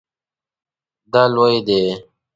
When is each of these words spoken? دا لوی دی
دا 1.11 1.23
لوی 1.33 1.57
دی 1.67 1.81